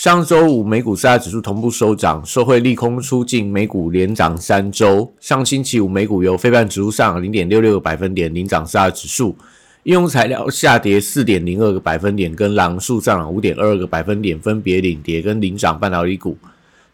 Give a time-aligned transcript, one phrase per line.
[0.00, 5.12] 上周五美股四大指数同步收涨，受惠利空出尽，美股连涨三周。
[5.20, 9.36] 上星期五美股由非半指数上零点六六个百分点领涨四大指数，
[9.82, 16.34] 应用材料下跌四点零二个百分点，跟狼数上五点二个百分点，分别领跌跟领涨半导体股。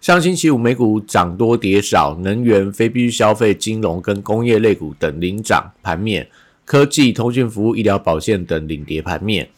[0.01, 6.27] 上星期五美股涨多跌少，能源、非必需消费、金融跟工业类股等领涨盘面，
[6.65, 9.49] 科技、通讯服务、医疗保健等领跌盘面。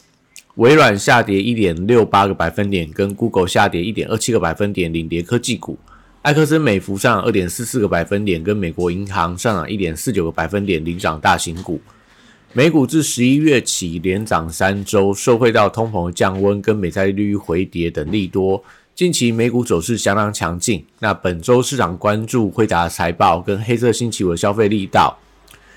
[0.59, 5.79] 微软下跌一点六八个百分点，跟 Google 下跌一点二七个百分点，领跌科技股。
[6.23, 11.81] 埃克森美孚上二点四四个百分点，跟美国银行上涨一点四九个百分点，领涨大型股。
[12.53, 18.65] 美股自十一月起连涨三周，受惠到通膨降温跟美债利率回跌等利多，
[18.97, 20.85] 近期美股走势相当强劲。
[20.99, 25.17] 那本周市场关注惠达财报跟黑色星期五的消费力道，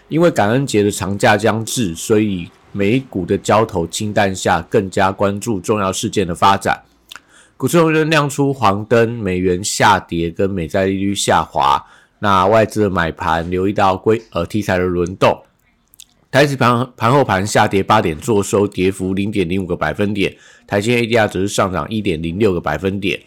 [0.10, 2.50] 因为感恩节的长假将至，所以。
[2.72, 6.82] 美股的交投清淡下，更加关注重要事件的发展。
[7.58, 11.86] 股市中亮出黄灯，美元下跌跟美债利率下滑。
[12.20, 15.44] 那外资的买盘留意到规呃题材的轮动。
[16.32, 20.36] 台指盘盘后盘下跌八点，做收跌幅零点零五个百分点。
[20.66, 23.20] 台积 ADR 则是上涨一点零六个百分点。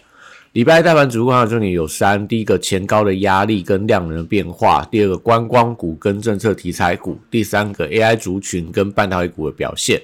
[0.55, 10.01] 礼拜一大盘主观的重点有三：第一个前高的压力跟量能的变化；第二个观光股跟政策题材股；第三个 AI 族群跟半导体股的表现。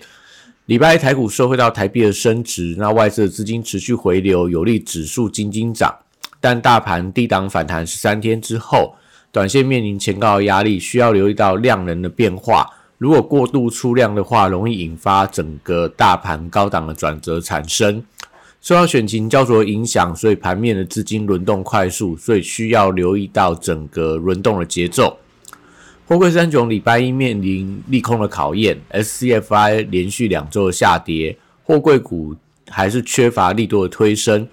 [0.66, 5.94] 礼拜一台股收回到台币的升值，那外资的资金持续回流，有利指数金金涨。
[6.40, 8.96] 但大盘低档反弹十三天之后，
[9.30, 12.68] 短线面临前高的压力，需要留意到量能的变化。
[12.98, 18.02] 如果过度出量的话，容易引发整个大盘高档的转折产生。
[18.60, 25.18] 受到选情焦灼影响，所以盘面的资金轮动快速，所以需要留意到整个轮动的节奏。
[26.06, 32.34] 货柜三雄礼拜一面临利空的考验，SCFI 连续两周的下跌，货柜股
[32.68, 34.46] 还是缺乏力度的推升。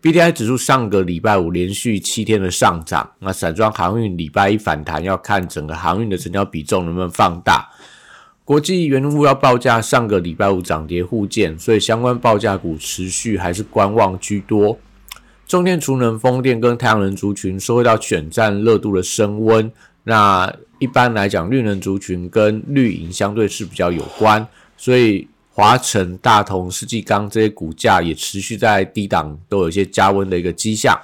[0.00, 7.68] BDI 指数上个礼拜五连续七天的上涨，那散装航运礼拜一反弹，要看整个航运的成交比重能不能放大。
[8.52, 14.78] 国际原物料报价上个礼拜五涨跌互见，所以相关报价股持续还是观望居多。
[15.46, 19.72] 中电、储能、风电跟太阳能族群受到选战热度的升温。
[20.04, 24.46] 那一般来讲，绿能族群跟绿营相对是比较有关，
[24.76, 30.94] 所以华晨、大同、世纪钢这些股价也持续在低档都有一些加温的一个迹象。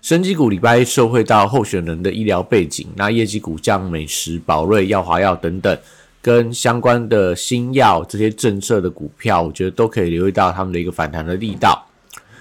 [0.00, 5.78] 升级股礼拜一受惠到候选人的医疗背景，那业绩股降美食、宝瑞、药华药等等。
[6.24, 11.86] 跟相关的新药这些政策的股票，我觉得都可以留意到他们的一个反弹的力道。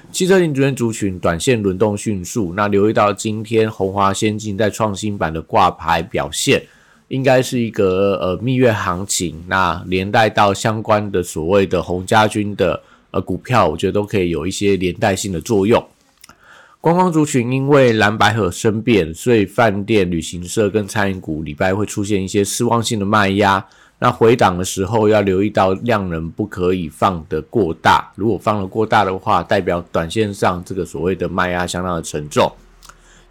[0.09, 6.63] 汽车零组件族群短线轮动迅速，那留意到今天红华先进在创新版的挂牌表现，
[7.09, 9.43] 应该是一个呃蜜月行情。
[9.49, 15.85] 那连带到相关的所谓的红家军的呃股票，我觉得都可以有一些连带性的作用。
[16.83, 23.65] 观光族群因为蓝白河生变，所以饭店、旅行社跟餐饮股礼拜会出现一些失望性的卖压。
[23.99, 32.51] 那回档的时候要留意到量能不可以放得过大，如果放得过大的话，代表短线上这个所谓的卖压相当的沉重。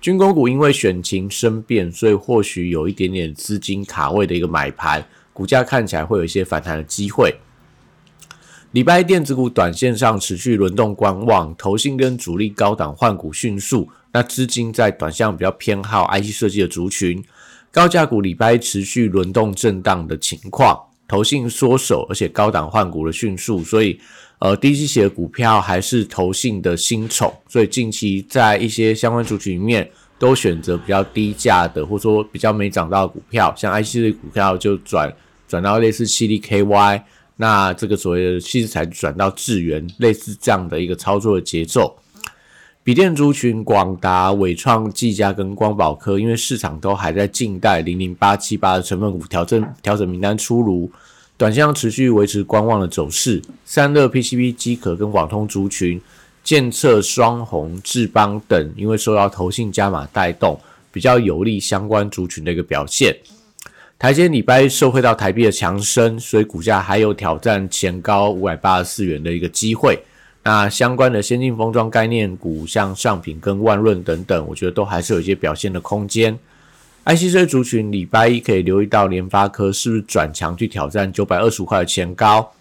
[0.01, 7.35] 军工股因为选情生变，所以或许有一点点资金卡位的一个买盘，股价看起来会有一些反弹的机会。
[8.73, 17.23] 礼拜电子股短线上持续轮动观望，投信跟主力高档换股迅速，那资金在短线比较偏好 IC 设计的族群，
[17.71, 20.75] 高价股礼拜持续轮动震荡的情况，
[21.07, 24.01] 投信缩手，而且高档换股的迅速，所以
[24.39, 29.87] 呃低基企的股票还是投信的新宠，所以近期在一些相关族群里面
[30.19, 35.15] 都选择比较低价的，或者说比较没涨到的股票，像 IC 的股票就转
[35.47, 37.03] 转到类似七力 KY。
[37.37, 41.97] 那这个所谓的稀释才转到智源，类似这样的一个操作的节奏。
[42.85, 50.91] 笔电族群广达、伟创、技嘉跟光宝科，因为市场都还在静待零零八七八的成分股调整调整名单出炉，
[51.37, 53.41] 短线持续维持观望的走势。
[53.65, 56.01] 三热 PCB 机壳跟网通族群、
[56.43, 63.17] 建测、双红、智邦等，因为受到投信加码带动，比较有利相关族群的一个表现。
[64.03, 69.97] 台积礼拜受惠到台币的强升，所以股价还有挑战前高五百八十四元的一个机会。
[70.43, 76.37] 那相关的先进封装概念股，像上品跟万润等等，我觉得都还是有一些表现的空间。
[77.05, 82.53] IC 设族群礼拜一可以留意到联发科是不是转强去挑战九百二十五块的前高，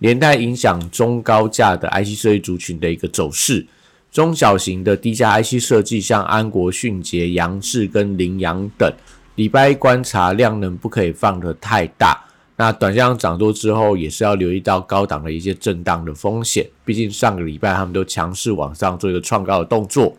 [0.00, 3.66] 连带影响中高价的 IC 设计族群的一个走势。
[4.10, 8.92] 中小型的低价 IC 设计，像安国、迅捷、杨志跟羚羊等，
[9.36, 12.24] 礼拜一观察量能不可以放得太大。
[12.56, 16.68] 那短线涨多之后，也是要留意到高档的一些震荡的风险。
[16.84, 20.16] 毕竟上个礼拜他们都强势往上做一个创高的动作。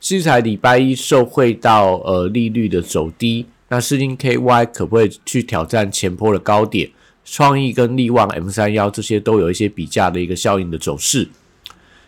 [0.00, 6.90] 西材礼拜一受惠到呃利率的走低，那世金 KY 可不可以去挑战前坡的高点？
[7.22, 11.28] 创意跟利旺 M 三幺这些都有一些比价的一个效应的走势。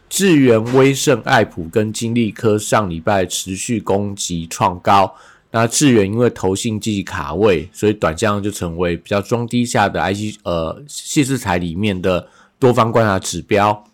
[0.09, 5.15] 智源、威盛、爱普跟金利科上礼拜持续攻击创高。
[5.53, 12.27] 那智源因为投信积极卡位，所以短降就成为比较中低下的 IC 呃细制材里面的
[12.59, 13.85] 多方观察指标。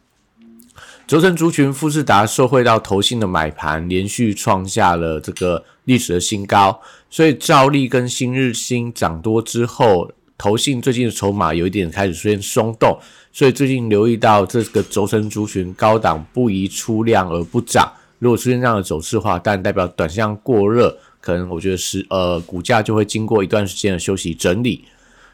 [1.07, 6.81] 轴承族群富士达受惠到投信的买盘，连续创下了这个历史的新高。
[7.11, 12.97] 所以兆利跟新日新涨多之后，投信最近的筹码有一点开始出现松动，
[13.33, 17.91] 所以最近留意到这个轴承族群高档不宜出量而不涨。
[18.19, 20.97] 如果出现这样的走势的话，但代表短向过热。
[21.29, 24.83] 可能我觉得是呃，股价就会经过一段时间的休息整理，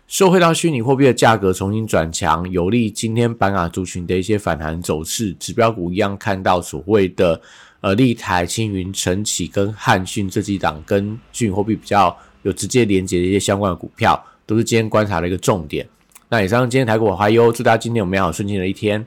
[0.09, 5.33] 受惠到虚拟货币的价格重新转强，有利今天板卡族群的一些反弹走势。
[5.35, 7.41] 指标股一样看到所谓的
[7.81, 15.87] 呃，立台、青云、晨起跟汉讯这几档跟虚拟货币比较有直接连接的一些相关的股票，都是今天观察的一个重点。
[16.29, 19.07] 那以上今天台股华优，祝大家今天有美好顺境的一天。